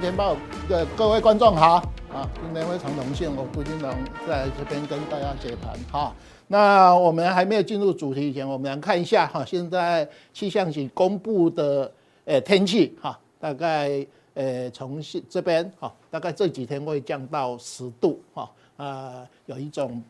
[0.00, 0.34] 今天报
[0.66, 1.74] 的各位观众好
[2.10, 2.26] 啊！
[2.42, 3.94] 今天非常荣幸，我杜金龙
[4.26, 6.16] 在这边跟大家解盘哈。
[6.46, 11.92] 那我们还没有进入主题以前，我们来看一下哈，现在气象局公布的
[12.24, 14.98] 呃天气哈，大概呃从
[15.28, 20.02] 这边哈，大概这几天会降到十度哈啊，有一种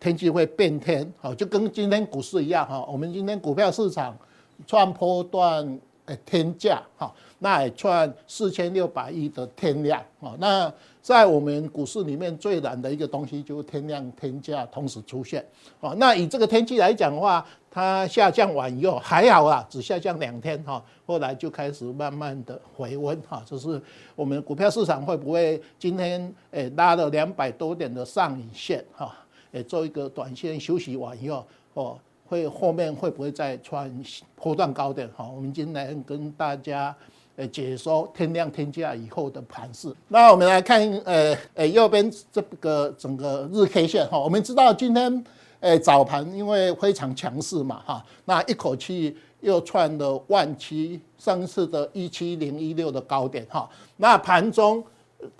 [0.00, 2.84] 天气会变天，好，就跟今天股市一样哈。
[2.90, 4.18] 我们今天股票市场
[4.66, 7.14] 创波段呃天价哈。
[7.38, 10.34] 那也创四千六百亿的天量啊！
[10.38, 10.72] 那
[11.02, 15.44] 在我们股市里面最难的一个东西就是天量天价同时出现
[15.80, 15.94] 啊！
[15.98, 23.42] 那以这个天气来讲的话，它下降完以后还好啊，只下降两天哈，后来就开始慢慢的回温哈。
[23.44, 23.80] 就是
[24.14, 29.14] 我们股票市场会不会今天诶拉了两百多点的上影线哈？
[29.52, 33.88] 诶做一个短线休息完以后哦，会后面会不会再创
[34.34, 35.28] 波段高点哈？
[35.28, 36.96] 我们今天跟大家。
[37.36, 39.92] 呃，解说天量天价以后的盘势。
[40.08, 45.24] 那我们来看，呃，呃，右边这个整个日 K 线哈，我们知道今天，
[45.60, 54.82] 呃，早盘因为非常强势嘛哈，那一口气又创了万七上次的一七零一六的高点哈，那盘中。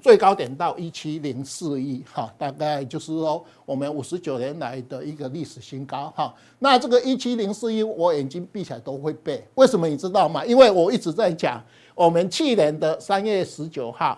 [0.01, 6.35] 最高点到一七零四一哈，大概就是说我们五十九年来的一个历史新高哈。
[6.59, 10.45] 那这个一七零四一，我眼睛闭起来都会背，为什么你知道吗？
[10.47, 11.63] 因为我一直在讲，
[11.97, 14.17] 我们去年的三月十九号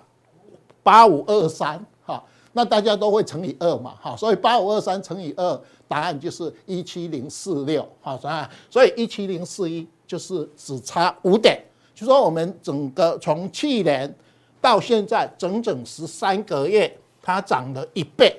[0.82, 8.18] 八五二三哈，那大家都会乘以二嘛哈，所以八五二三乘以二，答案就是一七零四六哈，
[8.68, 11.58] 所以一七零四一就是只差五点，
[11.94, 14.14] 就说我们整个从去年。
[14.60, 16.92] 到现在整整十三个月，
[17.22, 18.36] 它涨了一倍，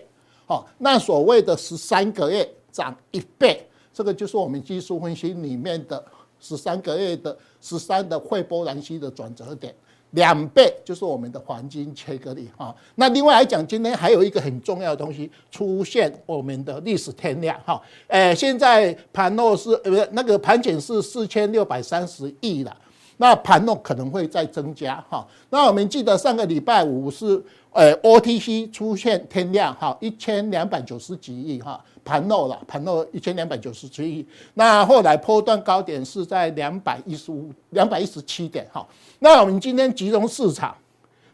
[0.47, 6.03] 哦，那所谓的十三个月涨一倍，这个就是我们技术分析里面的
[6.39, 9.73] 十三个月的十三的斐波那契的转折点，
[10.11, 12.75] 两倍就是我们的黄金切割率哈。
[12.95, 22.75] 那另外来讲，今天还有一个很重要的东西出现，我们的历史天量哈，诶，现在盘后是呃那个盘前是四千六百三十亿了。
[23.21, 38.87] 那盘后可能会再增加哈，那我们记得上个礼拜五是呃 OTC 出现天量哈一千两百九十几亿哈，盘漏了盘漏一千两百九十七亿，那后来波段高点是在两百一十五两百一十七点哈，
[39.19, 40.75] 那我们今天集中市场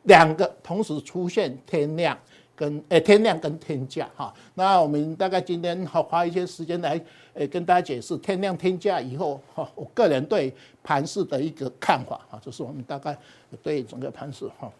[0.04, 2.18] 两个同时出现天量。
[2.58, 6.98] 跟诶天量跟天价哈，那我们大概今天好花一些时间来
[7.34, 13.14] 诶跟大家解释天量天价以后哈，我个人对盘势的一个看法哈，这是我们大概
[13.62, 14.72] 对整个盘势哈。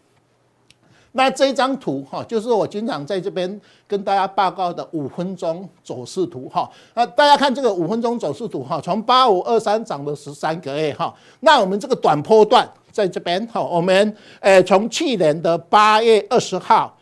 [1.16, 6.70] 那这张图哈，就是我经常在这边跟大家报告的五分钟走势图哈。
[6.94, 16.92] 那大家看这个五分钟走势图哈，从八五二三涨了十三个月哈，那我们这个短波段在这边哈，我们诶从去年的八月二十号。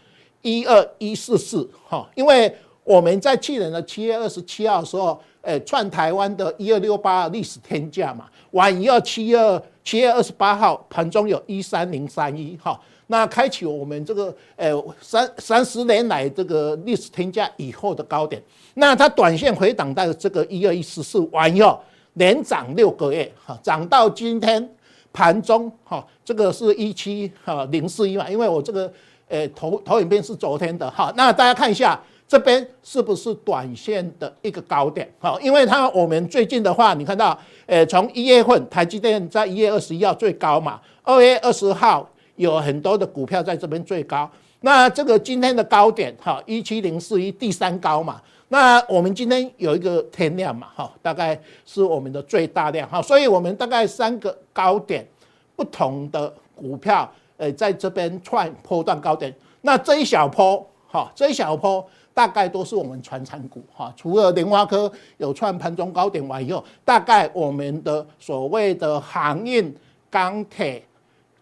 [0.46, 18.42] 一二一四四哈，因为我们在去年的七月二十七号的时候，诶，创台湾的一二六八历史天价嘛，完以后七月七月二十八号盘中有一三零三一哈，那开启我们这个呃三三十年来这个历史天价以后的高点，
[18.74, 21.80] 那它短线回档到这个一二一四四完以后
[22.14, 24.68] 连涨六个月哈，涨到今天
[25.12, 28.92] 盘中哈，这个是一七哈零四一嘛，因为我这个。
[29.26, 31.98] 呃，投投影片是昨天的哈，那大家看一下
[32.28, 35.10] 这边是不是短线的一个高点？
[35.18, 42.06] 哈，因为它我们最近的话，你看到，呃，从一月份台积电在一月二十一号最高嘛，二月二十号
[42.36, 44.30] 有很多的股票在这边最高，
[44.60, 55.06] 那这个今天的高点哈，一七零四一第三高嘛，那我们今天有一个天量嘛，哈，大概是我们的最大量哈，所以我们大概三个高点
[55.54, 57.10] 不同的股票。
[57.36, 61.84] 呃，在这边创波段高点，那这一小波，哈，这一小波
[62.14, 69.76] 大概都是我们传产股，哈，除了联发科有创盘中高点完以后，大概我们的所谓的航运、
[70.08, 70.80] 钢铁、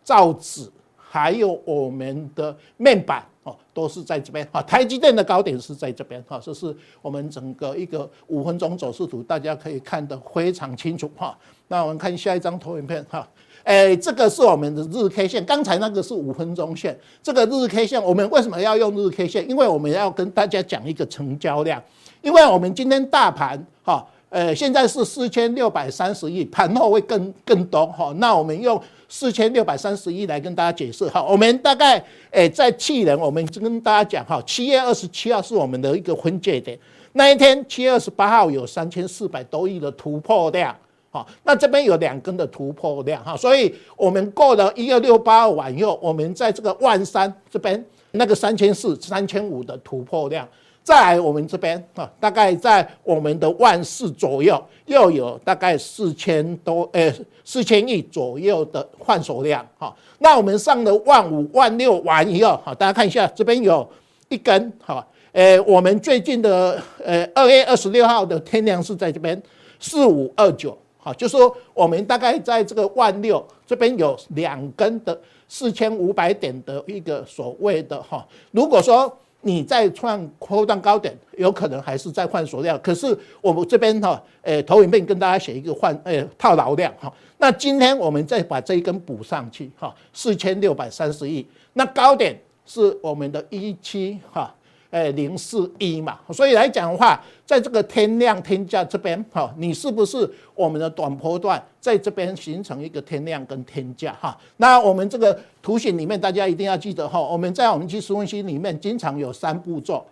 [0.03, 0.67] 造纸，
[1.13, 11.37] 还有我们的面板，哦，都是在这边，哈，台积电的高点是在这边，哈，这是我们整个一个五分钟走势图，大家可以看得非常清楚，哈。
[11.69, 13.29] 那我们看下一张投影片，哈。
[13.63, 16.99] 哎，这个是我们的日 K 线，刚才那个是五分钟线。
[17.23, 19.47] 这个日 K 线，我们为什么要用日 K 线？
[19.47, 21.83] 因为我们要跟大家讲一个成交量。
[22.23, 28.15] 因为我们今天大盘哈，呃，现在是四千六百三十亿，盘后会更更多哈。
[28.17, 28.81] 那我们用
[29.13, 31.23] 四千六百三十一来跟大家解释哈。
[31.23, 36.79] 我们大概诶，在去年我们就跟大家讲哈，七月二十七号是我们的一个分界点，
[37.13, 40.75] 那一天七月二十八号有三千四百多亿的突破量。
[41.11, 50.49] 好，那这边有两根的突破量哈，所以我们过了一二六八二完以后，我们在这个万三这边那个三千四、三千五的突破量，
[50.85, 57.13] 再来我们这边啊，大概在我们的万四左右，又有大概四千多呃
[57.45, 59.95] 四千亿左右的换手量哈。
[60.19, 63.89] 那我们上了万五、万六完以后，好，大家看一下这边有
[64.29, 69.41] 一根哈，呃，我们最近的呃二月二十六号的天量是在这边
[69.79, 70.77] 四五二九。
[70.99, 79.13] 好，就是说我们大概在这个万六这边有两根的四千五百点的一个所谓的哈，如果说
[79.43, 82.81] 你再创波段高点，有可能还是在换手量。
[82.81, 87.13] 可是我们这边哈，诶，投影片跟大家写一个换诶套牢量哈。
[87.39, 94.55] 那今天我们再把这一根补上去哈，四千六百三十亿，那高点是我们的一七哈。
[94.93, 104.39] 诶，零四一嘛，所以来讲的话，在这个天量天价这边，哈，你是不是我们的短波段在这边形成一个天量跟天价哈？
[104.59, 110.07] 那我们这个图形里面，大家一定要记得哈，我们在我们技术分析里面经常有三步骤：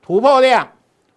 [0.00, 0.66] 突破量、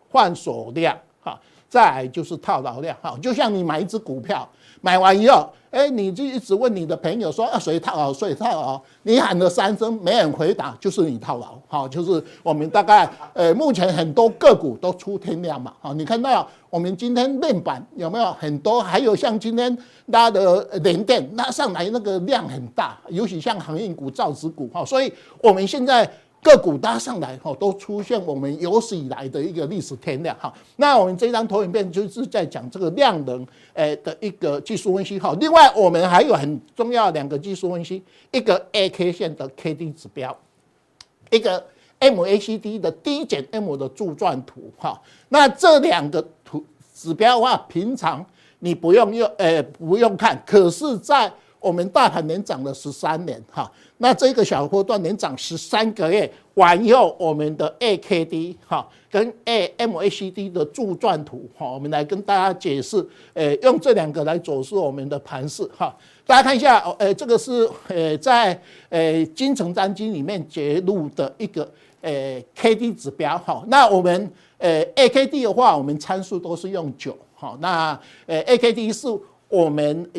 [0.09, 1.39] 换手量，哈，
[1.69, 4.49] 再来就是套牢量，哈，就像你买一只股票。
[4.81, 8.79] 买完以后，哎，你就一直问你的朋友说啊，谁套牢，谁套牢？
[9.01, 11.59] 你喊了三声，没人回答，就是你套牢。
[11.67, 15.73] 好，就是我们大概，呃，目前很多个股都出天量嘛。
[15.81, 18.83] 好，你看到我们今天面板有没有很多？
[18.83, 19.75] 还有像今天
[20.05, 24.69] 拉的联电拉上来那个量很大，尤其像航运股、造纸股。
[24.71, 25.11] 好，所以
[25.41, 26.07] 我们现在。
[26.43, 30.53] 个股搭上来哈，都出现我们有史以来的一个历史天量哈。
[30.75, 35.35] 那我们这张投影片就是在讲这个量能诶的一个技术分析哈。
[35.39, 40.37] 另外，我们还有很重要两个技术分析，一个 A K 线的 K D 指标，
[41.31, 41.65] 一个
[41.99, 45.01] M A C D 的 D 减 M 的柱状图哈。
[45.29, 46.63] 那这两个图
[46.93, 48.25] 指标的话，平常
[48.59, 51.31] 你不用用诶不用看，可是在
[51.63, 53.71] 我们大盘连涨了十三年哈。
[53.97, 65.95] 那这个小波段连涨十三个月完以后，我们的 A K D 哈跟 A M A C D 的柱状图哈，我们来跟大家解释，呃，用这两个来走势我们的盘势哈。
[66.25, 68.59] 大家看一下，呃，这个是呃在
[68.89, 71.63] 呃精诚专机里面揭露的一个
[72.01, 73.63] 呃 K D 指标哈。
[73.67, 77.57] 那我们呃 A K D 的话，我们参数都是用九哈。
[77.61, 79.07] 那呃 A K D 是
[79.47, 80.09] 我们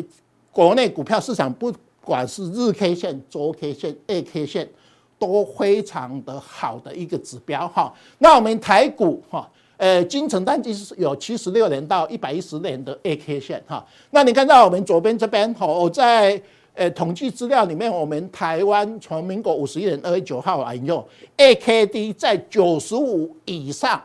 [0.55, 1.69] 国内股票市场不。
[2.05, 4.69] 管是日 K 线、周 K 线、月 K 线，
[5.17, 7.91] 都非常的好的一个指标哈。
[8.19, 13.83] 那我们台股哈，呃，精诚单机是有七十六年到一百一十年的月 K 线哈。
[14.11, 16.39] 那你看到我们左边这边哈，我在
[16.75, 21.03] 呃统计资料里面，我们台湾从民国五十一年二月九号来用
[21.39, 23.99] 月 K D 在九十五以上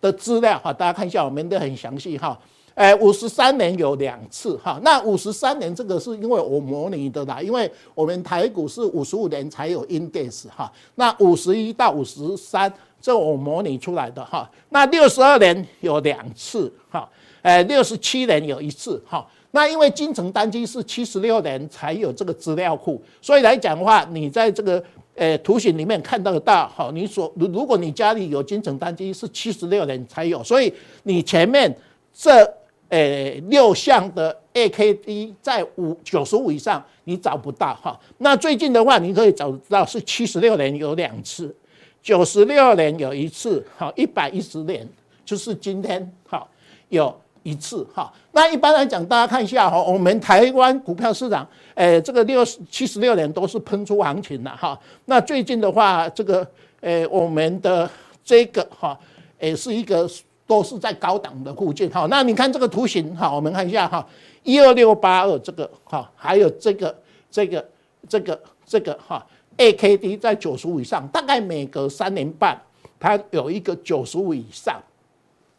[0.00, 2.36] 的资料哈，大家看一下，我们都很详细哈。
[2.74, 17.08] 哎，五十三年有两次哈，那五十三年这个是因为我模拟的啦，因为我们台股是五十五年才有 index 哈，那五十一到五十三这我模拟出来的哈，那六十二年有两次哈，
[17.42, 24.82] 哎，六十七年有一次哈，那因为金城单机是七十六年才有这个资料库，所以来讲的话，你在这个
[25.14, 31.72] 呃图形里面看到的哈，你所如如果你家里有金城单机是七十六年才有，所以你前面
[32.12, 32.44] 这。
[32.94, 37.98] 诶，六项的 AKD 在五九十五以上，你找不到哈。
[38.18, 41.52] 那最近的话，你可以找到是七十六年有两次，
[42.00, 44.88] 九十六年有一次，好，一百一十年
[45.24, 46.46] 就是今天哈
[46.88, 48.12] 有一次哈。
[48.30, 54.78] 那一般来讲，大家看一下哈，我们台湾股票市场，诶，这个六七十六年都是喷出行情的哈。
[55.06, 56.48] 那最近的话，这个
[56.82, 57.90] 诶，我们的
[58.22, 58.96] 这个哈，
[59.40, 60.08] 也是一个。
[60.46, 64.06] 都是在高档的附近，好，那你看这个图形，好，我们看一下哈，
[64.42, 66.94] 一二六八二这个，哈，还有这个
[67.30, 67.66] 这个
[68.06, 72.60] 这个这个哈，AKD 在九十五以上，大概每隔三年半，
[73.00, 74.78] 它有一个九十五以上，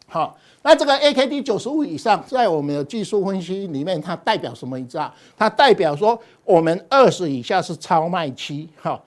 [0.08, 4.78] 好，那这个 AKD 九十五以上，在我们的技术分析里面，它代表什么？
[4.78, 5.12] 你知道？
[5.36, 9.02] 它代表说我们二十以下是超卖期，哈，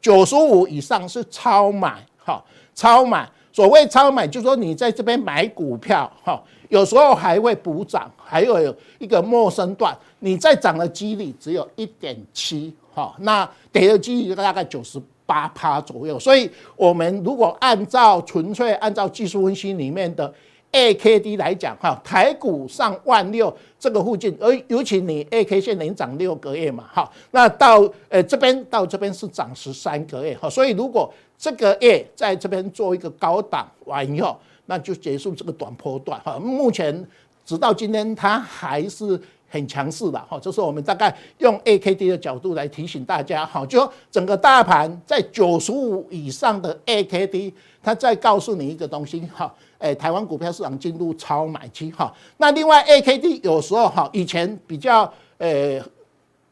[0.00, 2.40] 九十五以上是超买，哈，
[2.72, 3.28] 超买。
[3.52, 16.18] 所谓超买，就是说你在这边买股票，哈，有时候还会补涨，还有一个陌生段，你在涨的几率只有一点七，哈，那跌的几率大概九十八趴左右。
[16.18, 20.32] 所以，我们如果按照纯粹按照技术分析里面的
[20.72, 36.38] AKD 来讲，哈，台股上万六这个附近，而尤其你 AK 线能涨六个月嘛，哈，那到呃这边到这边是涨十三个月，哈，所以如果这个月在这边做一个高档完以后，那就结束这个短波段哈。
[36.38, 37.06] 目前
[37.46, 40.38] 直到今天它还是很强势的哈。
[40.38, 52.12] 就是我们大概用 AKD 的角度来提醒大家哈，就整个大盘在九十五以上的 AKD，它再告诉你一个东西哈，诶，台湾股票市场进入超买期哈。
[52.36, 55.82] 那另外 AKD 有时候哈，以前比较诶。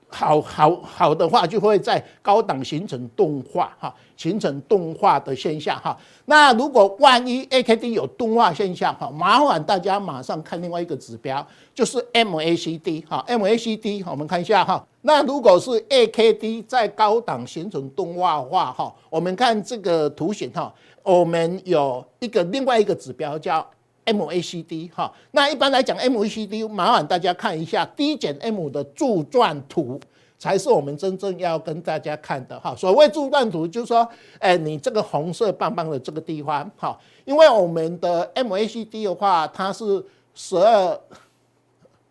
[0.08, 5.94] 好好好的话，就会在高档形成钝化哈，形成钝化的现象哈。
[6.26, 14.82] 那如果万一 AKD 有钝化现象哈，麻烦大家马上看另外一个指标，就是 MACD 哈，MACD 我们看一下哈。
[15.02, 20.72] 那如果是 AKD 在高档形成钝化哈，我们看这个图形哈，
[21.06, 23.66] 我们有一个另外一个指标叫。
[24.06, 29.98] MACD 哈，那一般来讲，MACD 麻烦大家看一下 D 减 M 的柱状图，
[30.38, 32.72] 才是我们真正要跟大家看的哈。
[32.76, 34.08] 所谓柱状图，就是说，
[34.38, 41.00] 哎，你这个红色棒棒的这个地方哈，因为我们的 MACD 的话，它是十二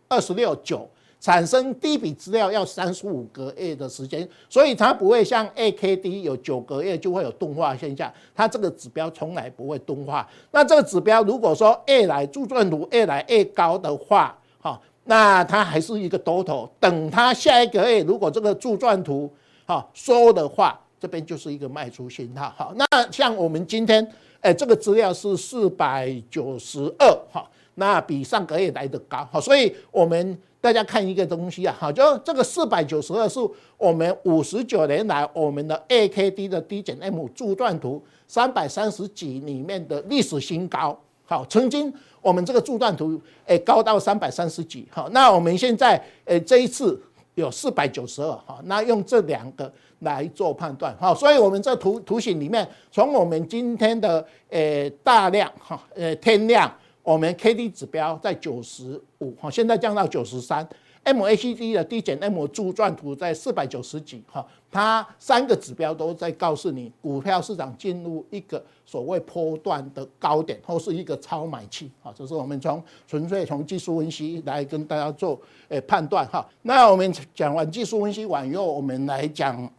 [0.09, 0.89] 二十六九。
[1.25, 10.29] 产生第一笔资料要三十五个月的时间，所以它不会像 AKD 有九个月就会有钝化现象，它这个指标从来不会钝化。
[10.51, 16.69] 那这个指标如果说越来柱状图越来越高的话，哈，那它还是一个多头。
[16.79, 19.27] 等它下一个月如果这个柱状图
[19.65, 22.53] 哈收的话，这边就是一个卖出信号。
[22.55, 24.07] 好，那像我们今天
[24.41, 30.39] 哎，这个资料是四百九十二哈，那比上个月来的高，好，所以我们。
[30.65, 33.39] 大家看一个东西啊，好，就这个四百九十二是
[33.77, 40.99] 我们五十九年来我们的 AKD 的 D 减 M 柱状图三百三十几里面的历史新高。
[41.23, 44.87] 好，曾经我们这个柱状图诶高到三百三十几。
[44.89, 46.99] 好，那我们现在诶这一次
[47.35, 48.31] 有四百九十二。
[48.47, 50.97] 好，那用这两个来做判断。
[50.99, 56.75] 好，所以我们这图图形里面，从我们今天的诶大量哈诶天量。
[57.05, 60.67] 我们 K D 指标在九十五，哈，现在降到九十三。
[61.03, 76.43] M A C D 的 D 减 M 柱状图在四百九十几，哈，它三个指标都在告诉你，股票市场进入一个所谓波段的高点，或是一个超买期，哈，这是我们从纯粹从技术分析来跟大家做诶判断，哈。
[76.63, 79.71] 那我们讲完技术分析完以后，我们来讲。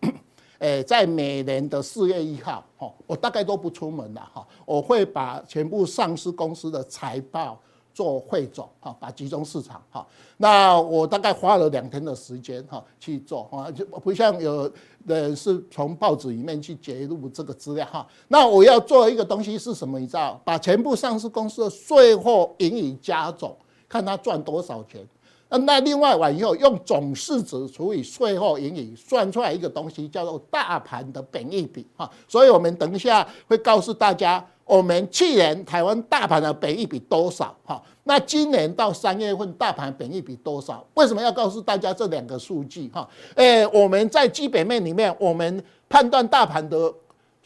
[0.58, 7.60] 诶，在每年的四月一号，哈，我大概都不出门了，哈，我会把全部上市公司的财报
[7.92, 10.06] 做汇总，哈，把集中市场，哈，
[10.38, 14.70] 那我大概花了两天的时间，哈，去做，哈，就不像有
[15.06, 19.98] 的是从报纸里面去截录这个资料，哈，那我要做一个东西是什么？
[19.98, 23.54] 你知道，把全部上市公司的税后盈余加总，
[23.88, 25.06] 看他赚多少钱。
[25.48, 32.10] 那另外完以后，用总市值除以税后盈余，算出来一个东西，叫做大盘的本益比哈。
[32.26, 37.80] 所以我们等一下会告诉大家，我们去年台湾大盘的本益比多少哈？
[38.04, 40.84] 那今年到三月份大盘本益比多少？
[40.94, 43.08] 为什么要告诉大家这两个数据哈？
[43.36, 46.92] 诶，我们在基本面里面，我们判断大盘的。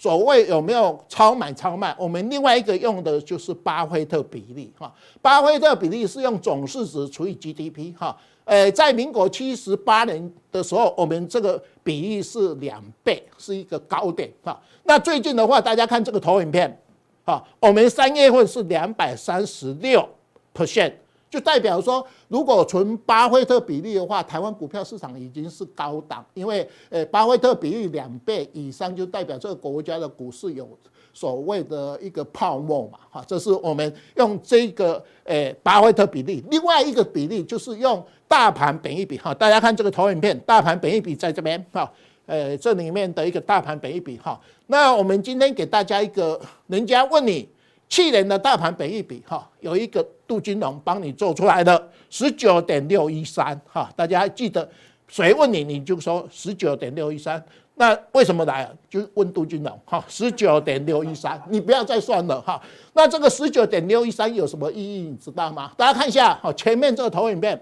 [0.01, 1.95] 所谓有没有超买超卖？
[1.99, 4.91] 我们另外一个用的就是巴菲特比例哈。
[5.21, 8.17] 巴菲特比例是用总市值除以 GDP 哈。
[8.47, 14.59] 呃，在民国七十八年的时候，我们这个比例是两倍，是一个高点哈。
[14.85, 16.81] 那最近的话，大家看这个投影片
[17.27, 20.09] 哈，我们三月份是两百三十六
[20.55, 20.95] percent。
[21.31, 30.69] 就代表说，如果纯巴菲特比例的话，台湾股票市场已经是高档，因为呃，巴菲特比例两倍以上，就代表这个国家的股市有
[31.13, 36.45] 所谓的一个泡沫嘛，哈，这是我们用这个呃巴菲特比例。
[36.51, 41.89] 另外一个比例就是用大盘本一比，哈，大家看这个投影片，大盘本一比在这边，哈，
[42.27, 47.49] 呃，这里面的一个大盘本一比，哈，那我们今天给大家一个，人家问你。
[47.91, 54.67] 去年的大盘本益比哈，有一个杜金龙帮你做出来的十九点六一三哈，大家记得
[55.09, 57.45] 谁问你你就说十九点六一三，
[57.75, 58.71] 那为什么来？
[58.89, 62.63] 就问杜金龙哈，十九点六一三，你不要再算了哈。
[62.93, 65.01] 那这个十九点六一三有什么意义？
[65.01, 65.73] 你知道吗？
[65.77, 67.61] 大家看一下哈，前面这个投影片，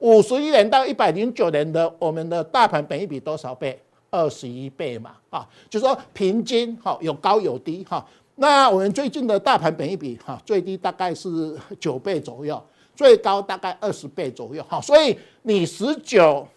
[0.00, 3.80] 五十一年到一百零九年的我们的大盘本益比多少倍？
[4.10, 8.04] 二十一倍嘛啊，就是说平均哈有高有低哈。
[8.40, 12.58] 那我们最近的大盘本一比哈，最低大概是九倍左右，
[12.96, 16.48] 最高大概二十倍左右哈，所以你十九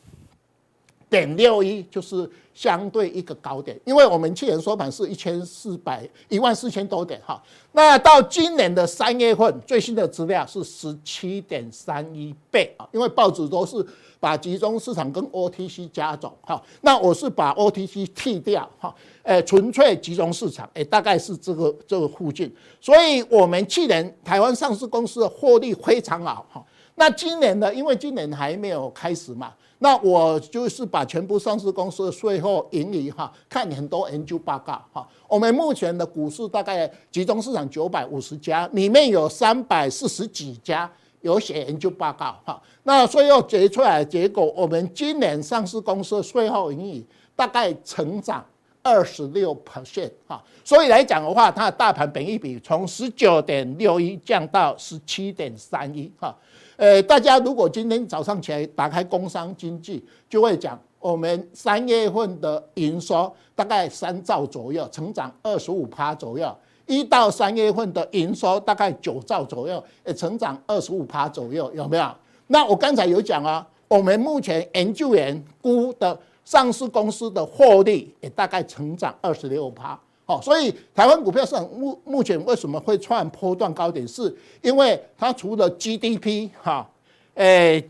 [1.13, 7.39] 点六一就是相对一个高点，因为我们去年收盘是一千四百一万四千多点哈，
[7.73, 13.85] 那到今年的三月份最新的资料是十七点三一倍啊，因为报纸都是。
[14.23, 26.63] 把集中市场跟 OTC 加总，哈，那我是把 OTC 剔掉，哈，诶，纯粹集中市场，诶，大概是这个这个附近，所以我们去年台湾上市公司的获利非常好，哈，
[26.95, 27.75] 那今年呢？
[27.75, 29.51] 因为今年还没有开始嘛，
[29.83, 35.05] 那我就是把全部上市公司的税后盈余哈，看很多研究报告哈。
[35.27, 42.61] 我们目前的股市大概集中市场九百五十家，里面有三百四十几家有写研究报告哈。
[42.83, 48.41] 那税后结出来结果，我们今年上市公司的税后盈余大概成长
[48.83, 50.43] 二十六 percent 哈。
[50.63, 56.35] 所以来讲的话，它的大盘本益比从十九点六一降到十七点三一哈。
[56.75, 66.47] 呃，大家如果今天早上起来打开工商经济，就会讲我们三月份的营收大概三兆左右，成长二十五趴左右；
[66.87, 72.11] 一到三月份的营收大概九兆左右，呃，成长二十五趴左右，有没有？
[72.47, 79.99] 那我刚才有讲啊，我们目前研究员估的上市公司的获利也大概成长二十六趴。
[80.25, 84.07] 好，所以台湾股票市场目目前为什么会创波段高点？
[84.07, 86.89] 是因为它除了 GDP 哈，
[87.33, 87.83] 诶，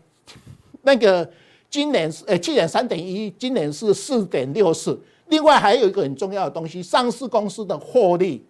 [0.82, 1.28] 那个
[1.70, 4.98] 今年是诶去年三点一，今年是四点六四。
[5.28, 8.44] 另外还有一个很重要的东西，上市公司的获利，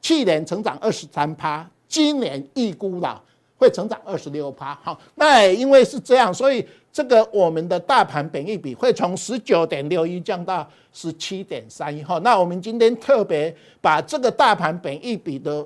[0.00, 3.20] 去年成长二十三趴，今年预估了
[3.60, 4.76] 会成长二十六趴。
[4.82, 6.66] 好，那也因为是这样，所以。
[6.92, 15.64] 这个我们的大盘本益比会从十九点六一降到十七点三一哈，那我们今天特别把这个大盘本益比的，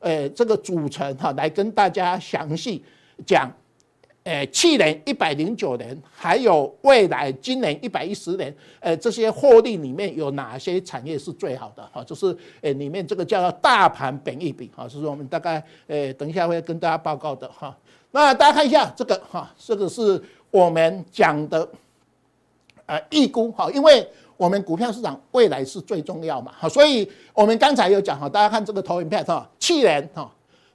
[0.00, 2.84] 呃，这个组成哈，来跟大家详细
[3.24, 3.48] 讲，
[4.30, 12.04] 呃，去年一百零九年，还有未来今年一百一十年，呃，这些获利里面有哪些产业是最好的哈？
[12.04, 17.76] 就是呃，里面这个叫做大盘本益比哈，是我们大概呃，等一下会跟大家报告的哈。
[18.12, 20.22] 那大家看一下这个哈，这个是。
[20.52, 21.68] 我们讲的，
[22.86, 24.04] 呃，预估哈，因为
[24.36, 30.28] 我们股票市场未来是最重要嘛，好，所以我们刚才有讲哈，大家看这个投影片哈，去年哈，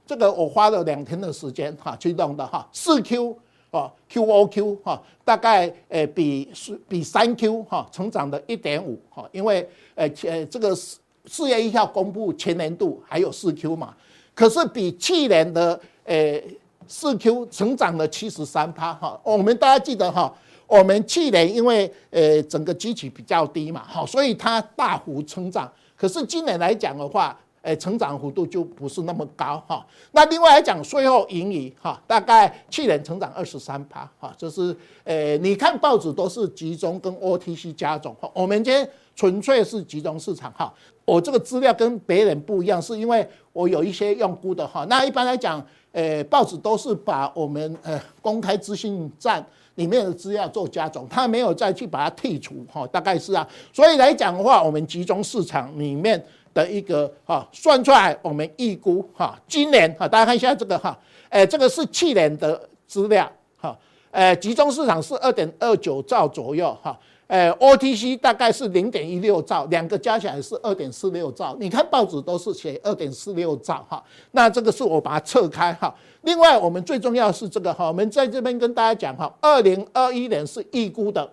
[0.06, 3.36] 这个我花了两天的时间哈去弄的哈，四 Q
[3.76, 13.94] 啊，QOQ 哈，大概呃比是比三 Q 哈成长的一点五哈，因为呃呃这个四四月一号公布前年度还有四 Q 嘛，
[14.34, 16.40] 可是比去年的呃。
[16.88, 20.32] 四 Q 成长了七十三趴哈，我们大家记得哈，
[20.68, 25.68] 我们去年因为呃整个基期比较低嘛，好，所以它大幅成长。
[25.96, 29.84] 可是今年来讲的话，呃，成长幅度就不是那么高哈。
[30.12, 40.72] 那另外来讲，税后盈余哈，大概去年成长二十三趴哈，就是呃，你看报纸都是集中跟 OTC 加总，我们今天纯粹是集中市场哈。
[41.04, 44.86] 我这个资料跟别人不一样，是因为我有一些用估的哈。
[44.88, 45.60] 那一般来讲。
[45.92, 49.42] 呃，报纸都是把我们呃公开资讯站
[49.76, 53.48] 里面的资料做加总，他没有再去把它剔除哈，大概是啊。
[53.72, 56.22] 所以来讲的话，我们集中市场里面
[56.56, 63.76] 的一个哈算出来，我们预估哈，今年哈，大家看一下这个哈，呃，这个是去年的资料哈，
[64.10, 66.98] 呃，集中市场是二点二九兆左右哈。
[67.28, 71.56] 呃，OTC 大概是零点一六兆，两个加起来是二点四六兆。
[71.58, 75.92] 你看报纸都是写二点四六兆哈，那这个是我把它撤开哈。
[76.22, 81.28] 另外，我们最重要是这个哈，我们在这边跟大家讲哈，二零二一年是预估的，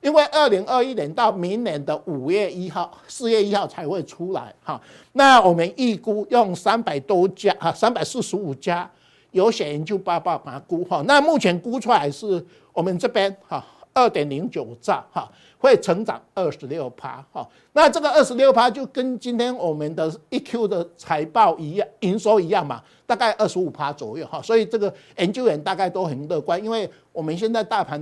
[0.00, 4.80] 因为二零二一年到明年的五月一号、四月一号才会出来哈。
[5.12, 8.90] 那我们预估用三百多家哈，三百四十五家
[9.32, 11.02] 有写研究报告把它估哈。
[11.06, 13.64] 那目前估出来是我们这边哈。
[13.94, 17.44] 二点零九兆哈，会成长二十六趴哈。
[17.72, 24.40] 那这个二十六趴就跟今天我们的一 Q 的财报一样，营收一样嘛，大概二十五趴左右哈。
[24.40, 28.00] 所以这个研究员大概都很乐观，因为我们现在大盘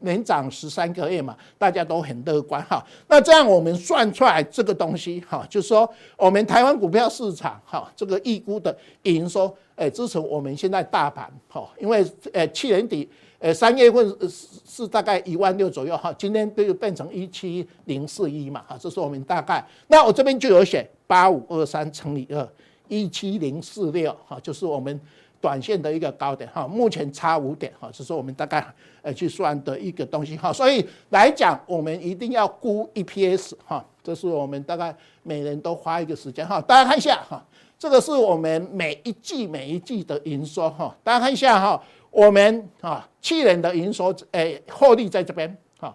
[0.00, 2.84] 连涨十三个月嘛，大家都很乐观哈。
[3.08, 13.08] 那这样我们算出来这个东西哈，就是说我们台湾股票市场哈，这个预估的营收诶支持我们现在大盘哈，因为呃去年底。
[13.42, 19.66] 呃，三月份是是大概一万六左右哈，今天就变成一七零四一嘛哈，这是我们大概。
[19.86, 22.46] 那我这边就有写八五二三乘以二，
[22.88, 25.00] 一七零四六哈，就是我们
[25.40, 26.66] 短线的一个高点哈。
[26.66, 28.66] 目前差五点哈，这是我们大概
[29.02, 30.52] 呃去算的一个东西哈。
[30.52, 36.60] 所以来讲，我们一定要估 EPS 哈，这是我们大概每人都花一个时间哈。
[36.60, 37.44] 大家看一下哈，
[37.78, 41.82] 这个是我们每一季每一季的营收哈，大家看一下哈。
[42.10, 45.94] 我们啊，去年的营收诶，获利在这边哈，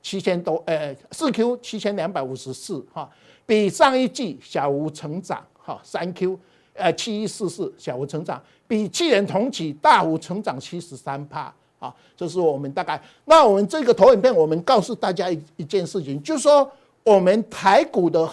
[0.00, 3.10] 七千多诶，四 Q 七千两百五十四哈，
[3.44, 6.38] 比上一季小幅成长哈，三 Q
[6.76, 13.00] 呃七一四四小幅成长，比去年同期大幅成长七十三趴啊，这是我们大概。
[13.24, 16.70] 那我们这个投影片，我们告诉大家一一件事情，就是说
[17.02, 18.28] 我们台股的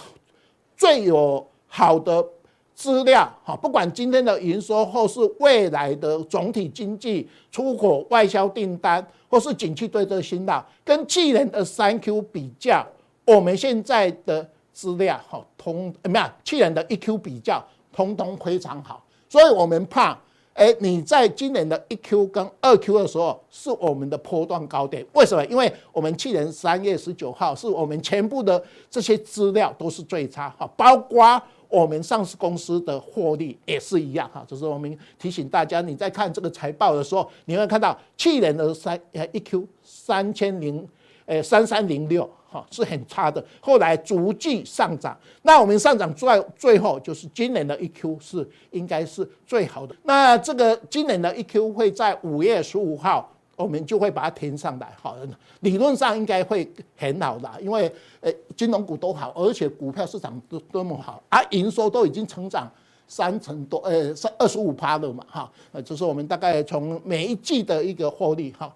[0.77, 2.25] 最有好的
[2.73, 12.86] 资料哈，不管今天的营收或是未来的总体经济、出口、外销订单，或是景气对这个信号，跟去年的三 Q 比较，
[13.25, 20.17] 我们现在的资料哈，通没有去年的一 Q 比较，通通非常好，所以我们怕。
[20.56, 25.03] 哎，你在今年的一 Q 跟二 Q 的时候，是我们的波段高点。
[25.13, 25.43] 为什么？
[25.47, 34.45] 因为我们去年三月十九号，是我们全部的这些资料都是最差哈，包括我们上市公司的获利也是一样哈。
[34.47, 40.88] 就是我们提醒大家，你在看这个财报的时候，你会看到去年的三呃一 Q 三千零
[41.25, 42.29] 呃三三零六。
[42.53, 43.43] 哈，是很差的。
[43.59, 49.95] 后来逐季上涨，那我们上涨最最后就是今年的一 Q 是应该是最好的。
[50.03, 54.93] 那这个今年的一 Q 会在五月十五号，我们就会把它填上来。
[55.01, 55.17] 好，
[55.61, 62.71] 理论上应该会很好的，因为呃金融股都好，而且股票市场都多么好，啊营收都已经成长
[63.07, 68.71] 三成多，呃三二十五趴了嘛，哈，呃就是我们大概从每一季的一个获利哈。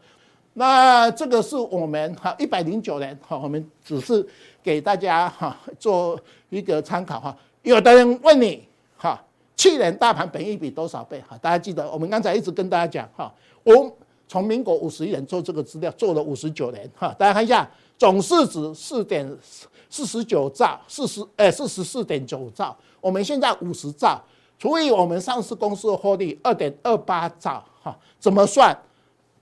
[0.59, 4.27] 那这个是我们哈一百零九年哈，我们只是
[4.63, 7.37] 给大家哈做一个参考哈。
[7.61, 8.67] 有的人问你
[8.97, 9.23] 哈，
[9.55, 11.37] 去年大盘本益比多少倍哈？
[11.37, 13.95] 大家记得我们刚才一直跟大家讲哈，我
[14.27, 17.13] 从民国五十一年做这个资料做了五十九年哈。
[17.19, 19.37] 大家看一下，总市值四点
[19.91, 24.19] 四十九兆，四十呃四十四点九兆，我们现在五十兆，
[24.57, 28.75] 除以我们上市公司的获利二点二八兆哈，怎么算？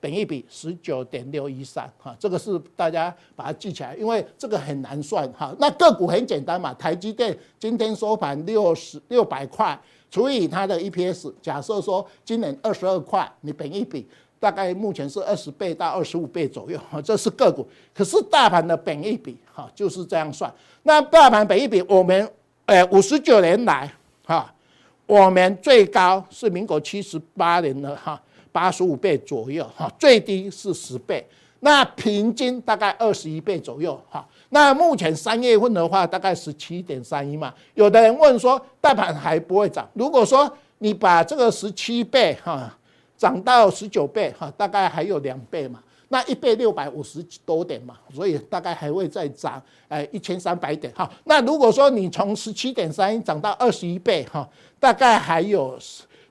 [0.06, 5.52] 本一比十九点六一三，哈，这个是大家把它记起来，因为这个很难算，哈。
[5.58, 9.76] 那个股很简单嘛，台积电今天收盘六十六百块，
[10.12, 14.08] 除以它的 EPS，假设说今年二十二块，你本一比
[14.40, 17.68] 大概目前是二十倍到二十五倍左右，哈，这是个股。
[17.92, 20.54] 可是大盘的本一比，哈，就是这样算。
[20.84, 22.32] 那大盘本一比，我们，
[22.68, 23.92] 呃，五十九年来，
[24.24, 24.54] 哈，
[25.08, 28.22] 我们最高是民国七十八年的，哈。
[28.56, 31.28] 八十五倍左右哈，最低是十倍，
[31.60, 34.26] 那平均大概二十一倍左右哈。
[34.48, 37.54] 那目前三月份的话，大概十七点三一嘛。
[37.74, 39.86] 有的人问说，大盘还不会涨？
[39.94, 42.74] 如果说你把这个十七倍哈
[43.18, 45.82] 涨到十九倍哈，大概还有两倍嘛。
[46.08, 51.12] 那一倍六百五十多点嘛，所以大概还会再涨哎一千三百点哈。
[51.26, 54.48] 那如果说你从十七点三一涨到二十一倍哈，
[54.80, 55.78] 大概还有。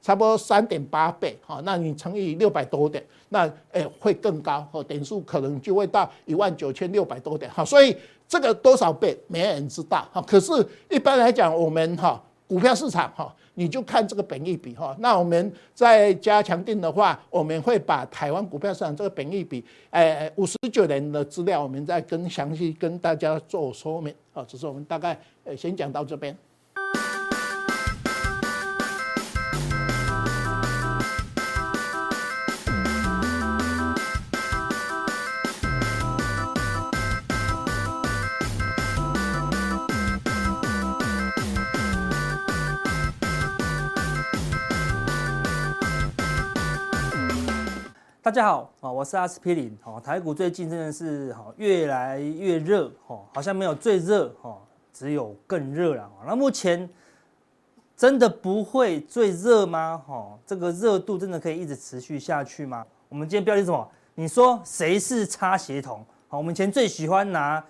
[0.04, 7.96] 差不多三点八倍，哈，那你乘以六百多点，那诶会更高，哈，点数可能就会到一万九千六百多点，哈，所以
[8.28, 10.52] 这个多少倍没人知道，哈，可是
[10.90, 26.36] 一般来讲，我们哈股票市场哈，你就看这个本益比，哈，那我们在加强定的话，我们会把台湾股票市场这个本益比，诶五十九年的资料，我们再跟详细跟大家做说明，啊，只是我们大概诶先讲到这边。
[48.24, 54.56] 大家好，啊，我是阿司匹林，哦，台股最近真的是哈越来越热，哦，好像没有最热，哦，
[54.94, 56.10] 只有更热了。
[56.26, 56.88] 那目前
[57.94, 60.02] 真的不会最热吗？
[60.08, 62.82] 哦，这个热度真的可以一直持续下去吗？
[63.10, 63.87] 我们今天标题是什么？
[64.14, 66.02] 你说谁是擦鞋童？
[66.26, 67.62] 好，我们以前最喜欢拿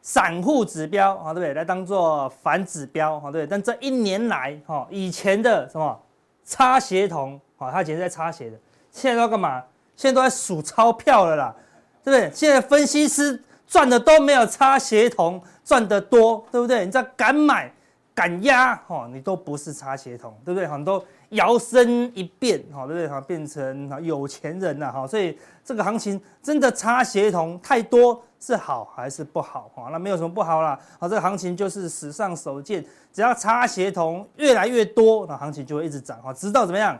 [0.00, 1.52] 散户指标，啊，对不对？
[1.52, 3.46] 来当做反指标，啊，对不对？
[3.46, 6.00] 但这一年来，哈，以前的什么
[6.42, 8.58] 擦鞋童，啊，他以前在擦鞋的，
[8.90, 9.62] 现在都要干嘛？
[10.00, 11.54] 现在都在数钞票了啦，
[12.02, 12.34] 对不对？
[12.34, 16.86] 现在分析师赚的都没有差协同赚得多，对不对？
[16.86, 17.70] 你只要敢买
[18.14, 20.66] 敢压，哈，你都不是差协同，对不对？
[20.66, 23.08] 很多摇身一变，哈，对不对？
[23.08, 29.70] 哈，变成有钱人了，哈，所以这个行情真的差协同太多是好还是不好？
[29.74, 32.82] 哈，那没有什么不好啦，好，这个行情就是史上首见，
[33.12, 36.98] 只要差协同越来越多，那行情就会一直涨，哈，直到怎么样？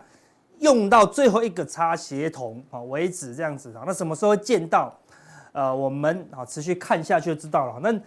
[0.61, 4.97] 用到最后一个差协同啊为止，这样子啊，那什么时候会见到？
[5.53, 7.81] 呃，我们啊持续看下去就知道了。
[7.81, 8.01] 那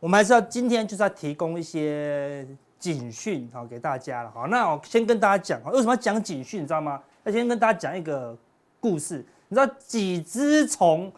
[0.00, 2.46] 我们还是要今天就是要提供一些
[2.78, 4.30] 警讯啊给大家了。
[4.30, 6.62] 好，那我先跟大家讲啊，为什么要讲警讯？
[6.62, 7.02] 你知道吗？
[7.24, 8.34] 要先跟大家讲一个
[8.80, 9.22] 故事。
[9.48, 11.12] 你知道几只虫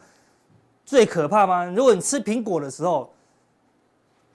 [0.84, 1.64] 最可怕吗？
[1.66, 3.12] 如果你吃苹果的时候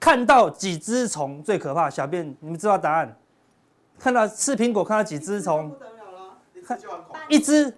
[0.00, 3.14] 看到几只虫最可怕，小便你们知道答案？
[3.98, 5.70] 看到吃苹果看到几只虫？
[6.66, 6.78] 看
[7.28, 7.72] 一只、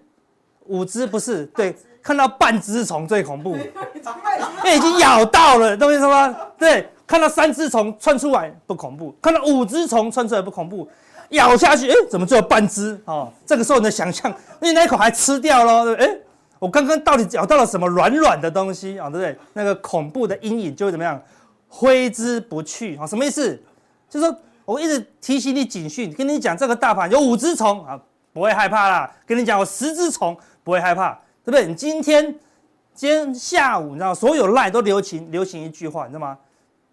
[0.67, 3.61] 五只不是对，看到半只虫最恐怖，因
[4.65, 6.35] 为已经咬到了，懂我意思吗？
[6.59, 10.89] 对，看到三只虫窜出来不恐怖，看到五只虫窜出来不恐怖，
[11.31, 12.99] 咬下去，哎，怎么只有半只？
[13.05, 16.07] 哦，这个时候你的想象，因为那一口还吃掉了，对不对？
[16.07, 16.19] 哎，
[16.59, 19.11] 我刚刚到底咬到了什么软软的东西啊？
[19.11, 19.39] 对不对？
[19.53, 21.21] 那个恐怖的阴影就会怎么样，
[21.69, 23.07] 挥之不去啊？
[23.07, 23.61] 什么意思？
[24.09, 28.01] 就是说我一直提醒你警讯，跟你讲这个大盘有五只虫啊，
[28.37, 29.11] 不会害怕啦。
[29.25, 31.65] 跟你讲我十只虫，不会害怕，对不对？
[31.67, 32.39] 你今天。
[32.95, 36.37] 今天下午，你知道，所有赖都流行流行一句话，你知道吗？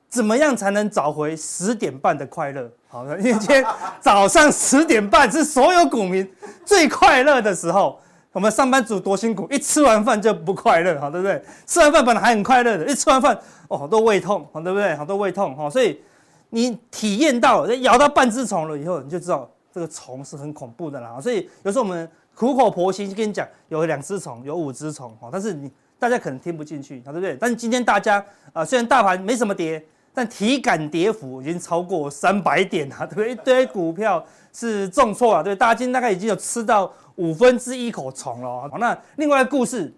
[0.09, 2.69] 怎么样才能找回十点半的快乐？
[2.89, 3.65] 好的，因为今天
[4.01, 6.29] 早上十点半是所有股民
[6.65, 7.99] 最快乐的时候。
[8.33, 11.41] 我们上班族多辛苦，一吃完饭就不快乐，好，对不对？
[11.65, 14.95] 吃完饭本来还很快乐的，一吃完饭哦，好多胃痛，好，对不对？
[14.95, 16.01] 好多胃痛，哈，所以
[16.49, 21.19] 你体验到了咬到半只虫了以后，你就知道这个虫是很恐怖的啦。
[21.19, 25.69] 所以有时候我们苦口婆心跟你讲，有两只虫，有五只虫，哈，但是你。
[25.99, 27.37] 大家可能听不进去，对不对？
[27.39, 29.81] 但是今天大家啊、呃，虽然大盘没什么跌，
[30.13, 33.31] 但体感跌幅已经超过三百点了，对不对？
[33.31, 38.67] 一堆股票是重挫了，对，大家今天大概已经有吃到五分之一口虫了。
[38.69, 39.93] 好，那另外一个故事，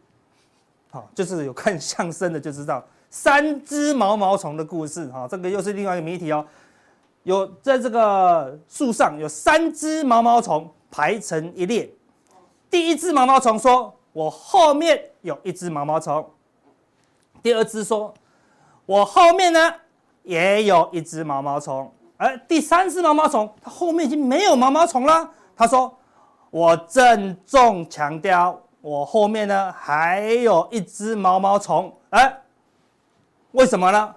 [0.92, 6.46] 好，就是有看相声的就知道，三只毛毛虫的故事，哈，这个又是另外一个谜题哦。
[7.26, 11.88] 有在这个树上有三只毛毛虫排成一列，
[12.70, 13.94] 第一只毛毛虫说。
[14.14, 16.26] 我后面有一只毛毛虫，
[17.44, 18.14] 第二只说，
[18.86, 19.74] 我后面呢
[20.24, 25.30] 也有一只毛毛虫，而第三只毛毛虫，它后面已经没有毛毛虫了。
[25.54, 25.94] 他说，
[26.50, 32.42] 我郑重强调，我后面呢还有一只毛毛虫，哎，
[33.52, 34.16] 为什么呢？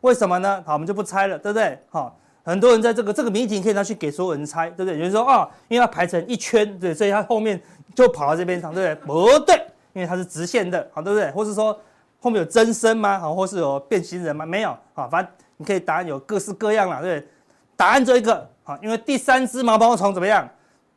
[0.00, 0.60] 为什么呢？
[0.66, 1.80] 好，我们就不猜了，对不对？
[1.88, 4.94] 好，很多人在这个这个谜题可以拿去给所有人猜，对不对？
[4.94, 7.60] 有人说啊，因为它排成一圈，对，所以它后面。
[7.92, 9.06] 就跑到这边上，对不对？
[9.34, 9.56] 不对，
[9.94, 11.28] 因为它是直线的，好，对不对？
[11.32, 11.76] 或是说
[12.20, 13.18] 后面有增生吗？
[13.18, 14.46] 好，或是有变形人吗？
[14.46, 17.28] 没有，好，反正你可以答案有各式各样了，对不对？
[17.76, 20.48] 答案这一个，好，因为第三只毛毛虫怎么样？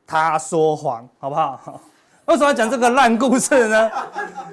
[0.06, 1.82] 他说谎，好不好？
[2.26, 3.92] 为什么要讲这个烂故事呢？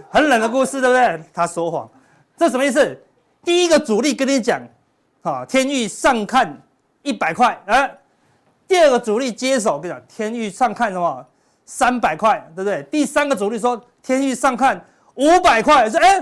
[0.09, 1.23] 很冷的故事，对不对？
[1.35, 1.87] 他说谎，
[2.39, 2.99] 这什么意思？
[3.45, 4.59] 第一个主力跟你讲，
[5.21, 6.59] 啊，天域上看
[7.03, 7.91] 一百块，哎，
[8.69, 11.27] 第二个主力接手跟你讲，天域上看什么？
[11.65, 12.83] 三百块，对不对？
[12.91, 14.85] 第三个主力说天域上看
[15.15, 16.21] 五百块，说哎，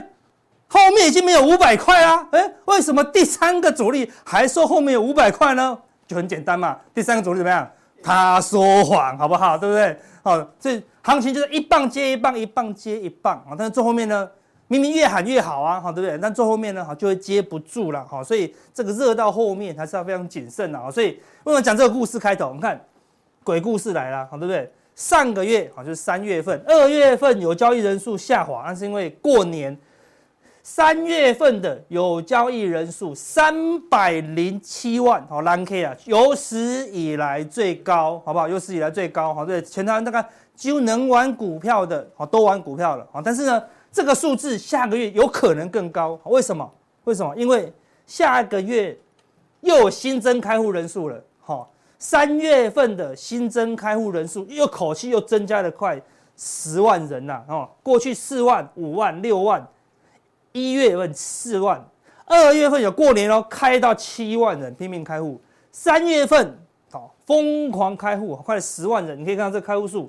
[0.67, 5.79] 后面已经没有五百块啦，哎，为什么第三个主力还说后面有五百块呢？
[6.07, 7.67] 就很简单嘛，第三个主力怎么样？
[8.03, 9.57] 他说谎，好不好？
[9.57, 9.99] 对不对？
[10.23, 13.57] 好，这行情就是一棒接一棒，一棒接一棒啊。
[13.57, 14.29] 但是最后面呢，
[14.69, 16.17] 明明越喊越好啊，好，对不对？
[16.19, 20.91] 但最后面呢，好就会接不住了，好，所以这个热到后面还是要非常谨慎的啊。
[20.91, 21.07] 所以
[21.45, 22.47] 为什么讲这个故事开头？
[22.49, 22.81] 我们看
[23.43, 24.71] 鬼故事来了，好，对不对？
[24.95, 29.77] 上个月啊，就是三月份，二月份有交易人数下滑，那是因为过年。
[30.61, 38.47] 三月份的有交易人数三百零七万，好蓝 K 啊，有史以来最高，好不好？
[38.47, 40.23] 有史以来最高，好，对，全台湾大概
[40.55, 46.71] 几乎能玩股票的，好，都玩股票了，好，但是呢，这个数字下个月有可能更高，为什么？
[47.05, 47.35] 为什么？
[47.37, 47.73] 因为
[48.07, 48.97] 下个月
[49.61, 51.71] 又有新增开户人数了，好。
[52.01, 56.01] 三月份的新增开户人数又口气又增加了快
[56.37, 59.67] 十万人呐，哦，过去四万、五万、六万，
[60.53, 61.85] 一月份四万，
[62.25, 65.41] 二月份有过年哦，开到七万人拼命开户，
[65.73, 66.57] 三月份
[66.93, 70.09] 哦疯狂开户，快十万人，你可以看到这开户数，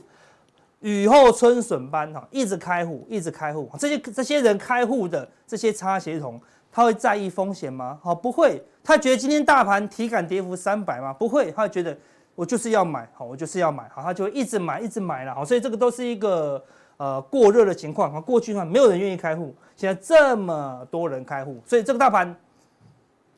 [0.82, 6.40] 雨后春笋般哈，一直开户，一直开户，这些这些人开户的这些擦鞋童。
[6.72, 7.98] 他会在意风险吗？
[8.00, 8.64] 好，不会。
[8.84, 11.12] 他觉得今天大盘体感跌幅三百吗？
[11.12, 11.52] 不会。
[11.52, 11.98] 他会觉得
[12.36, 15.44] 我就是要买，好，我就是要买，好，他就会一直买，一直买了，好。
[15.44, 16.64] 所以这个都是一个
[16.98, 18.14] 呃过热的情况。
[18.14, 22.34] 好，过去的话没有人愿意开户，现在这么多人开户，所以这个大盘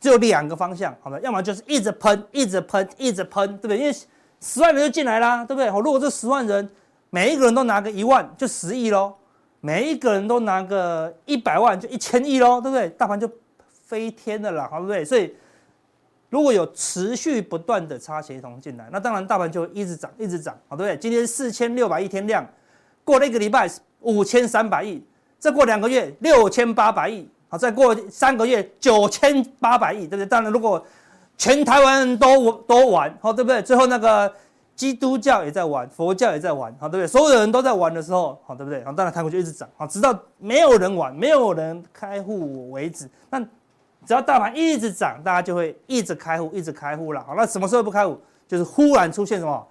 [0.02, 3.78] 只有两个方向，好的，要么就是一直喷，一直喷，一直喷，对不对？
[3.78, 3.96] 因为
[4.42, 5.72] 十万人就进来啦，对不对？
[5.72, 6.70] 好，如果这十万人
[7.12, 9.14] 每一个人都拿个一万，就十亿喽。
[9.60, 12.90] 每一个人都拿个一百万，就一千亿喽，对不对？
[12.90, 13.30] 大盘就
[13.70, 15.06] 飞天了啦，好，不对？
[15.06, 15.36] 所以
[16.30, 20.98] 如果有持续不断的擦鞋童进来，那当然大盘就一直涨，一直涨，好，对不对？
[20.98, 22.44] 今天四千六百亿天量，
[23.04, 23.70] 过了一个礼拜
[24.00, 25.06] 五千三百亿，
[25.38, 30.26] 再过两个月六千八百亿，好，再过三个月九千八百亿，对不对？
[30.26, 30.84] 当然，如果
[31.38, 33.62] 全台湾都都玩，好，对不对？
[33.62, 34.34] 最后那个。
[34.82, 37.08] 基督教也在玩，佛教也在玩，好，对不对？
[37.08, 38.84] 所有的人都在玩的时候，好，对不对？
[38.84, 43.08] 好，当然台股就一直涨，好，直到没有人玩，没有人开户为止。
[43.30, 47.24] 那只要大盘一直涨，大家就会一直开户，一直开户了。
[47.24, 48.20] 好，那什么时候不开户？
[48.48, 49.68] 就是忽然出现什么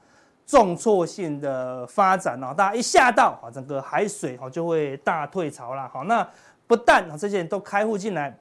[0.47, 5.89] 重挫性的发展哦，大家一吓到，好，整个海水好就会大退潮了。
[5.93, 6.25] 好，那
[6.69, 8.33] 不但啊这些人都开户进来，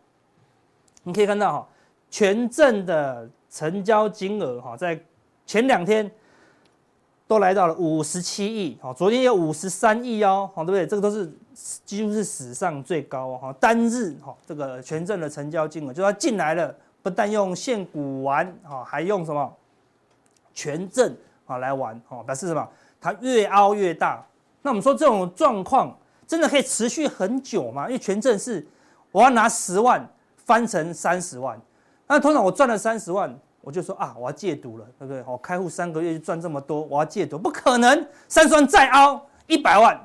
[1.01, 1.67] 你可以看到哈，
[2.12, 5.01] 全证的成交金额哈，在
[5.47, 6.10] 前两天
[7.30, 10.88] 都来到了五十七亿，好，昨天有五十三亿哦，好，对不对？
[10.88, 11.32] 这个都是
[11.86, 19.54] 几乎是史上最高哦，哈，单日哈这个权证的成交金额，就它进来了，不但用现股玩，哈，还用什么
[20.56, 21.15] 权证
[21.46, 22.68] 啊来玩，哈，表示什么？
[23.00, 24.26] 它越凹越大。
[24.63, 27.86] 那我们说这种状况真的可以持续很久吗？
[27.86, 28.68] 因为权证是
[29.12, 30.04] 我要拿十万
[30.36, 31.62] 翻成三十万。
[32.08, 33.32] 那通常我赚了三十万，
[33.69, 35.23] 我就说啊，我要戒赌了，对不对？
[35.27, 38.08] 我开户三个月就赚这么多，我要戒赌，不可能。
[38.27, 39.95] 三十万再凹一百万，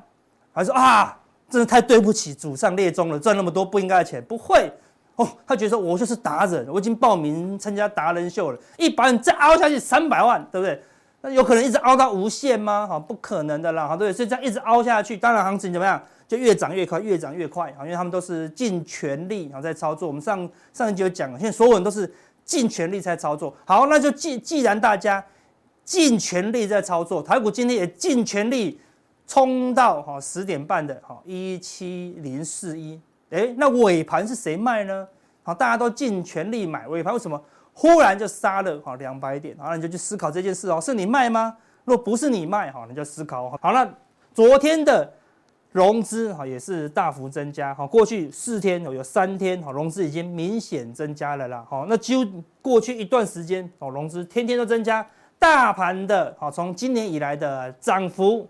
[0.53, 1.17] 还说啊，
[1.49, 4.71] 真的太对不起祖上列宗了，赚那么多不应该的钱，不会
[5.15, 5.27] 哦。
[5.47, 10.79] 他觉得说我就是达人，我已经报名参加达人秀了，一百万再凹下去三百万，对不对？
[11.21, 12.85] 那有可能一直凹到无限吗？
[12.85, 14.13] 哈，不可能的啦，哈，对？
[14.13, 15.99] 所以这样一直凹下去，当然行情怎么样？
[16.27, 17.81] 就越涨越快，越涨越快啊！
[17.81, 20.07] 因为他们都是尽全力然后在操作。
[20.07, 22.11] 我们上上一集有讲，现在所有人都是
[22.45, 23.53] 尽全力在操作。
[23.65, 25.21] 好，那就既既然大家
[25.83, 28.79] 尽全力在操作，台股今天也尽全力
[29.27, 35.07] 冲到哈十点半的哈一七零四一，哎，那尾盘是谁卖呢？
[35.43, 39.55] 好，大家都尽全力买，尾盘为什么忽然就杀了哈两百点？
[39.57, 41.57] 然后你就去思考这件事哦，是你卖吗？
[41.83, 43.91] 若不是你卖哈，你就思考好，那
[44.33, 45.11] 昨天的。
[45.75, 52.25] 融资哈也是大幅增加哈，过去四天有三天哈融资已经明显增加了啦，好，那就
[52.61, 55.05] 过去一段时间哦融资天天都增加，
[55.37, 58.47] 大盘的哈从今年以来的涨幅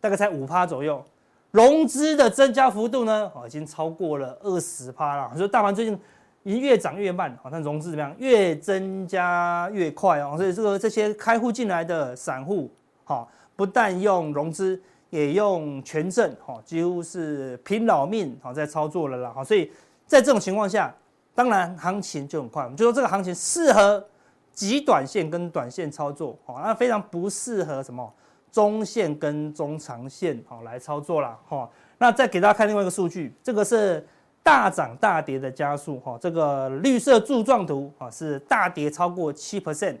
[0.00, 1.04] 大概才五趴左右，
[1.50, 5.98] 融资的增加幅度呢哦已经超过了二十趴了，所以大盘最近
[6.44, 12.70] 已经越涨越慢，好，但融资怎么样越增加越快哦，所以这个这些开户进来的散户
[13.02, 14.80] 哈不但用融资。
[15.10, 19.70] 也用权证，哈，几乎是拼老命，好在操作了啦，好，所以
[20.06, 20.94] 在这种情况下，
[21.34, 22.62] 当然行情就很快。
[22.62, 24.04] 我们就说这个行情适合
[24.52, 28.12] 极短线跟短线操作，好，那非常不适合什么
[28.52, 31.68] 中线跟中长线，好来操作啦，哈。
[31.98, 34.06] 那再给大家看另外一个数据，这个是
[34.42, 39.96] 大涨大跌的加速，哈，这个绿色柱状图，啊，是大跌超过七 percent。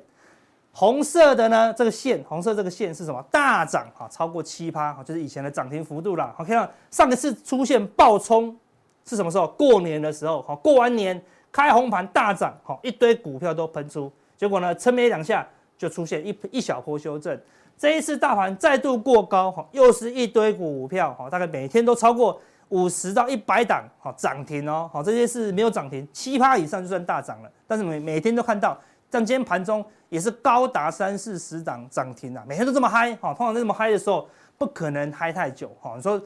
[0.78, 3.20] 红色的呢，这个线，红色这个线是什么？
[3.32, 6.32] 大涨哈，超过七趴，就是以前的涨停幅度啦。
[6.38, 8.56] OK 啊，上一次出现暴冲
[9.04, 9.48] 是什么时候？
[9.48, 15.44] 过年的时候，哈，过完年开红盘大涨，哈，一堆股票都喷出，结果呢，撑没两下
[15.76, 17.36] 就出现一一小波修正。
[17.76, 28.78] 这一次大盘再度过高，哈，又是一堆股票，哈，大概每天都超过五十到一百档，哈，涨停哦，好，这些是没有涨停，七趴以上就算大涨了，但是每每天都看到。
[29.10, 35.94] 像今天盘中也是高达三四十档涨停啊，每天都这么嗨，哈，通常这么嗨的时候不可能嗨太久，哈。
[35.96, 36.20] 你说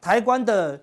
[0.00, 0.80] 台湾的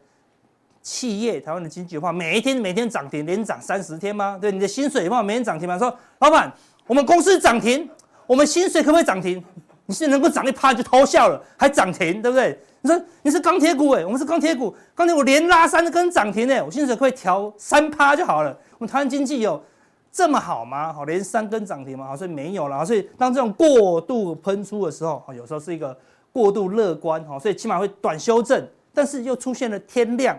[0.81, 4.37] 企业，台湾的经济的话，每一天每天涨停，连涨三十天吗？
[4.39, 5.79] 对，你的薪水的话，每天涨停吗？
[5.79, 6.51] 说老板，
[6.87, 7.89] 我们公司涨停，
[8.27, 9.41] 我们薪水可不可以涨停？
[9.85, 12.59] 你现在能够涨一趴就偷笑了，还涨停，对不对？
[12.81, 18.57] 你说你是钢铁股哎，我们是钢铁股，钢铁股连拉三根涨停哎，我薪水可以调三趴就好了。
[18.77, 19.63] 我们台湾经济有。
[20.11, 20.91] 这么好吗？
[20.91, 22.07] 好，连三根涨停吗？
[22.07, 22.83] 好，所以没有了。
[22.83, 25.95] 所以当这种过度喷出的时候，有时候是一个
[26.33, 30.37] 过度乐观，哈，所以起码会短修正，但是又出现了天量，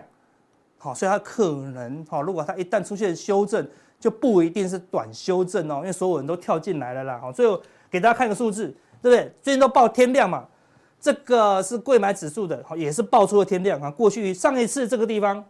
[0.77, 3.65] 好，所以它可能，哈，如果它一旦出现修正，
[3.99, 8.67] 就不一定是短修正哦，因为所有人都跳进来了啦，好，最后给大家看个数字，
[9.01, 9.31] 对不对？
[9.41, 10.45] 最近都报天量嘛，
[10.99, 13.89] 这个是贵买指数的，好，也是报出了天量啊。
[13.89, 15.43] 过去上一次这个地方，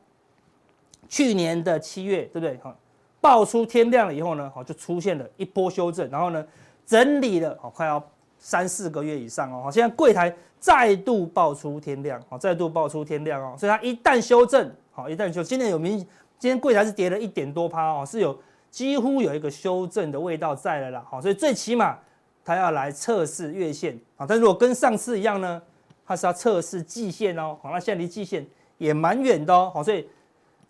[1.09, 2.59] 去年的七月，对不对？
[2.61, 2.75] 好。
[3.21, 6.43] 爆出天量了以后呢，好，就出现了一波修正，然后呢，
[6.87, 8.03] 整理了好快要
[8.39, 15.99] 三四个月以上哦，现在柜台再度爆出天量，好，再度爆出天量哦，所以它一旦修正，好，一旦修，今天有明，
[16.39, 18.35] 今天柜台是跌了一点多趴哦，是有
[18.71, 21.95] 几乎有一个修正的味道在了啦，好，所以最起码
[22.43, 25.61] 它要来测试月线，好，但如果跟上次一样呢，
[26.07, 28.43] 它是要测试季线哦，好，那现在离季线
[28.79, 30.07] 也蛮远的哦，好，所以。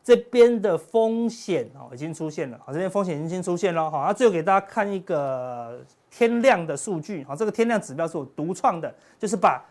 [0.03, 5.79] 这边的风险哦已经出现了，好，这边风险已经出现了，好，那最后给大家看一个
[6.09, 9.63] 天量的数据，好，这个天量指标是我独创的，就是把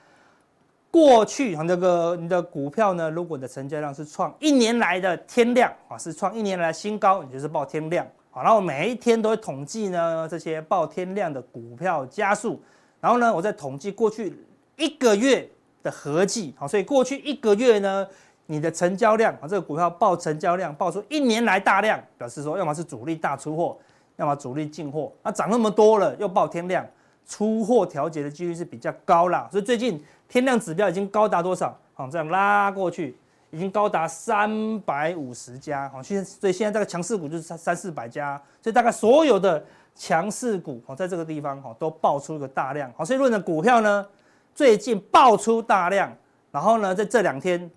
[0.88, 12.62] 过去哈那个你的股票呢，如果你的成交量是创一年来的天量啊，是创一年来的新高，你就是报天量，好，然后每一天都会统计呢这些报天量的股票家数，
[13.00, 14.32] 然后呢我再统计过去
[14.76, 15.50] 一个月
[15.82, 18.06] 的合计，好，所以过去一个月呢。
[18.50, 23.78] 你的成交量啊，这个股票报成交量报出一年来大量，表示说要么是主力大出货，
[24.16, 25.12] 要么主力进货。
[25.22, 26.84] 那涨那么多了，又报天量，
[27.24, 29.48] 出货调节的几率是比较高啦。
[29.52, 31.78] 所以最近天量指标已经高达多少？
[31.94, 33.16] 好，这样拉过去，
[33.52, 44.04] 已经高达三百五十家，好，现所以现在这个强势股就是三三四百家，所以大概所有的强势股哦，在这个地方哈都爆出一个大量，好，所以论的股票呢，
[44.56, 46.12] 最近爆出大量，
[46.50, 47.70] 然后呢，在这两天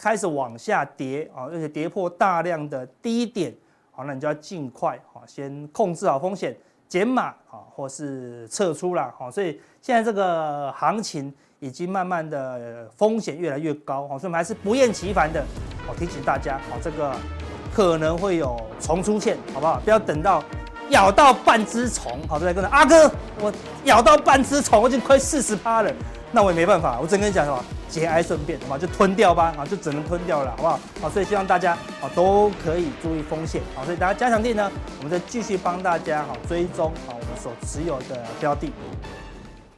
[0.00, 3.54] 开始往下跌啊，而且跌破大量的低点，
[3.90, 6.56] 好，那你就要尽快啊先控制好风险，
[6.88, 11.32] 减码啊，或是撤出啦，好，所以现在这个行情。
[11.62, 15.44] 已经慢慢的风险越来越高，所以我们还是不厌其烦的，
[15.86, 17.14] 我提醒大家，这个
[17.70, 19.78] 可能会有虫出现，好不好？
[19.84, 20.42] 不要等到
[20.88, 23.52] 咬到半只虫，好，再跟着阿哥，我
[23.84, 25.92] 咬到半只虫，我已经亏四十趴了，
[26.32, 30.80] 那我也没办法，我只能跟你讲什么，节哀顺变，好吧，就吞掉吧，啊，就只能吞掉了，好不好？
[31.02, 38.72] 好，所以希望大家啊都可以注意风险，好，所以大家加强力呢，我们再继续帮大家好追踪啊我们所持有的标的。